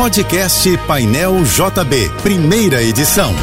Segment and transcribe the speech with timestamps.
[0.00, 3.34] Podcast Painel JB, primeira edição.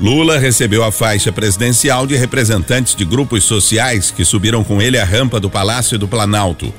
[0.00, 5.04] Lula recebeu a faixa presidencial de representantes de grupos sociais que subiram com ele a
[5.04, 6.72] rampa do Palácio do Planalto.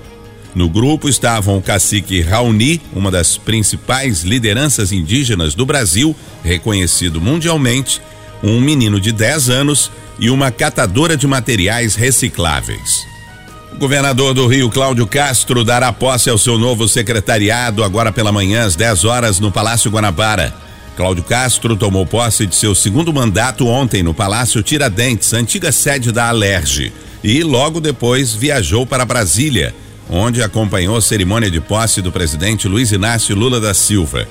[0.55, 8.01] No grupo estavam o cacique Raoni, uma das principais lideranças indígenas do Brasil, reconhecido mundialmente,
[8.41, 13.05] um menino de 10 anos e uma catadora de materiais recicláveis.
[13.73, 18.63] O governador do Rio, Cláudio Castro, dará posse ao seu novo secretariado agora pela manhã,
[18.63, 20.55] às 10 horas, no Palácio Guanabara.
[20.95, 26.29] Cláudio Castro tomou posse de seu segundo mandato ontem no Palácio Tiradentes, antiga sede da
[26.29, 29.75] Alerge, e logo depois viajou para Brasília
[30.09, 34.27] onde acompanhou a cerimônia de posse do presidente Luiz Inácio Lula da Silva.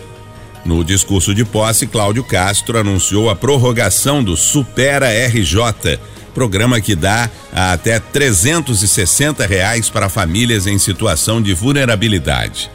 [0.64, 5.98] No discurso de posse, Cláudio Castro anunciou a prorrogação do Supera RJ,
[6.34, 12.70] programa que dá até 360 reais para famílias em situação de vulnerabilidade.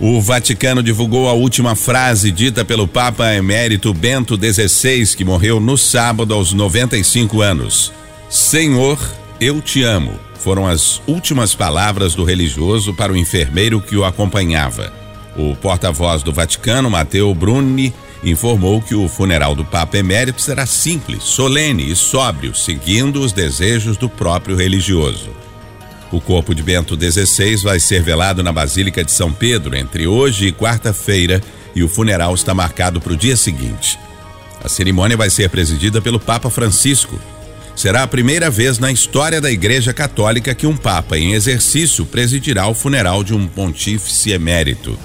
[0.00, 5.78] O Vaticano divulgou a última frase dita pelo Papa Emérito Bento XVI, que morreu no
[5.78, 7.92] sábado aos 95 anos:
[8.28, 8.98] Senhor,
[9.40, 14.92] eu te amo foram as últimas palavras do religioso para o enfermeiro que o acompanhava.
[15.34, 21.22] O porta-voz do Vaticano, Matteo Bruni, informou que o funeral do Papa Emérito será simples,
[21.22, 25.30] solene e sóbrio, seguindo os desejos do próprio religioso.
[26.12, 30.48] O corpo de Bento XVI vai ser velado na Basílica de São Pedro entre hoje
[30.48, 31.40] e quarta-feira
[31.74, 33.98] e o funeral está marcado para o dia seguinte.
[34.62, 37.18] A cerimônia vai ser presidida pelo Papa Francisco,
[37.76, 42.66] será a primeira vez na história da Igreja Católica que um Papa em exercício presidirá
[42.66, 44.98] o funeral de um pontífice emérito.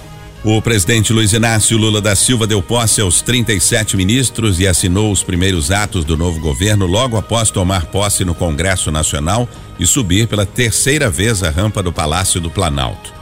[0.44, 5.22] O presidente Luiz Inácio Lula da Silva deu posse aos 37 ministros e assinou os
[5.22, 10.46] primeiros atos do novo governo logo após tomar posse no Congresso Nacional e subir pela
[10.46, 13.14] terceira vez a rampa do Palácio do Planalto.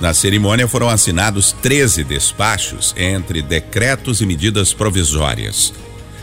[0.00, 5.72] Na cerimônia foram assinados 13 despachos entre decretos e medidas provisórias.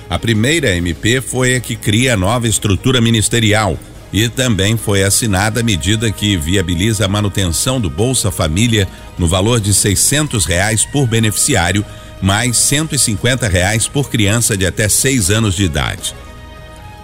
[0.09, 3.77] A primeira MP foi a que cria a nova estrutura ministerial
[4.11, 8.87] e também foi assinada a medida que viabiliza a manutenção do Bolsa Família
[9.19, 11.85] no valor de seiscentos reais por beneficiário,
[12.19, 16.15] mais cento e reais por criança de até seis anos de idade.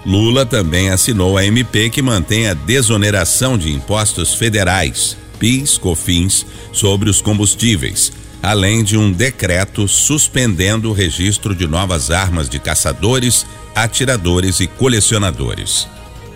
[0.03, 7.07] Lula também assinou a MP que mantém a desoneração de impostos federais, PIS, COFINS, sobre
[7.07, 8.11] os combustíveis
[8.45, 13.43] além de um decreto suspendendo o registro de novas armas de caçadores,
[13.73, 15.87] atiradores e colecionadores.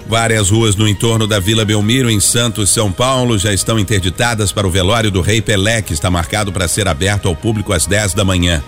[0.08, 4.66] Várias ruas no entorno da Vila Belmiro, em Santos, São Paulo, já estão interditadas para
[4.68, 8.16] o velório do Rei Pelé, que está marcado para ser aberto ao público às 10
[8.16, 8.64] da manhã.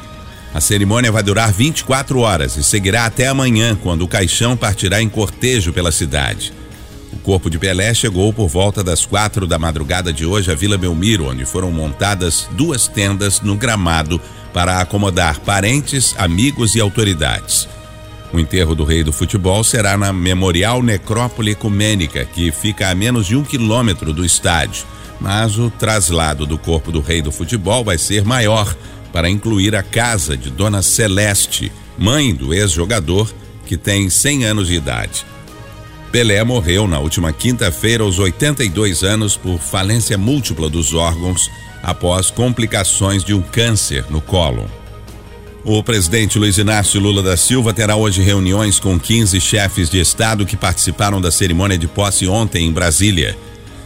[0.54, 5.10] A cerimônia vai durar 24 horas e seguirá até amanhã, quando o caixão partirá em
[5.10, 6.54] cortejo pela cidade.
[7.14, 10.78] O corpo de Pelé chegou por volta das quatro da madrugada de hoje à Vila
[10.78, 14.20] Belmiro, onde foram montadas duas tendas no gramado
[14.54, 17.68] para acomodar parentes, amigos e autoridades.
[18.34, 23.26] O enterro do rei do futebol será na Memorial Necrópole Ecumênica, que fica a menos
[23.26, 24.86] de um quilômetro do estádio.
[25.20, 28.74] Mas o traslado do corpo do rei do futebol vai ser maior,
[29.12, 33.30] para incluir a casa de Dona Celeste, mãe do ex-jogador,
[33.66, 35.26] que tem 100 anos de idade.
[36.12, 41.50] Pelé morreu na última quinta-feira aos 82 anos por falência múltipla dos órgãos
[41.82, 44.66] após complicações de um câncer no cólon.
[45.64, 50.46] O presidente Luiz Inácio Lula da Silva terá hoje reuniões com 15 chefes de Estado
[50.46, 53.38] que participaram da cerimônia de posse ontem em Brasília.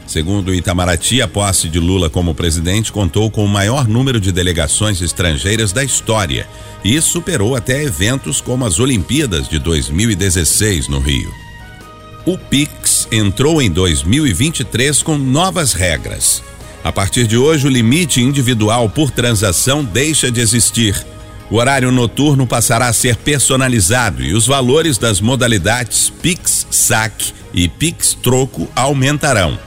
[0.07, 4.99] Segundo Itamaraty, a posse de Lula como presidente contou com o maior número de delegações
[4.99, 6.47] estrangeiras da história
[6.83, 11.44] e superou até eventos como as Olimpíadas de 2016 no Rio.
[12.25, 16.41] O Pix entrou em 2023 com novas regras.
[16.83, 21.05] A partir de hoje, o limite individual por transação deixa de existir.
[21.51, 27.67] O horário noturno passará a ser personalizado e os valores das modalidades Pix Saque e
[27.67, 29.59] Pix Troco aumentarão.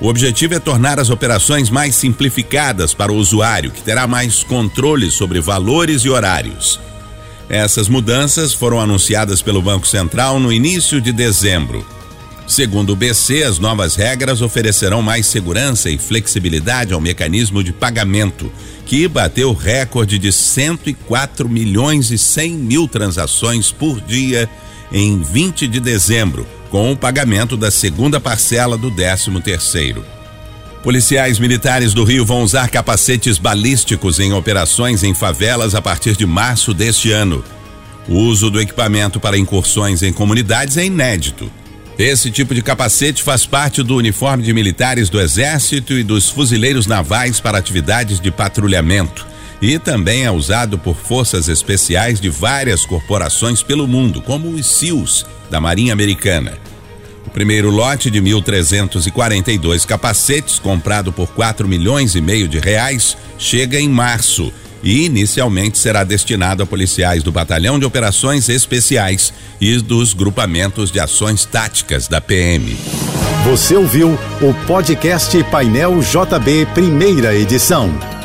[0.00, 5.08] O objetivo é tornar as operações mais simplificadas para o usuário, que terá mais controle
[5.08, 6.80] sobre valores e horários.
[7.48, 11.86] Essas mudanças foram anunciadas pelo Banco Central no início de dezembro.
[12.46, 18.52] Segundo o BC, as novas regras oferecerão mais segurança e flexibilidade ao mecanismo de pagamento,
[18.84, 24.48] que bateu recorde de 104 milhões e 100 mil transações por dia
[24.92, 30.15] em 20 de dezembro, com o pagamento da segunda parcela do 13 terceiro.
[30.86, 36.24] Policiais militares do Rio vão usar capacetes balísticos em operações em favelas a partir de
[36.24, 37.42] março deste ano.
[38.08, 41.50] O uso do equipamento para incursões em comunidades é inédito.
[41.98, 46.86] Esse tipo de capacete faz parte do uniforme de militares do Exército e dos fuzileiros
[46.86, 49.26] navais para atividades de patrulhamento
[49.60, 55.26] e também é usado por forças especiais de várias corporações pelo mundo, como os SEALs
[55.50, 56.56] da Marinha Americana.
[57.26, 63.78] O primeiro lote de 1.342 capacetes, comprado por 4 milhões e meio de reais, chega
[63.78, 64.52] em março
[64.82, 71.00] e inicialmente será destinado a policiais do Batalhão de Operações Especiais e dos grupamentos de
[71.00, 72.76] ações táticas da PM.
[73.44, 78.15] Você ouviu o podcast Painel JB, primeira edição.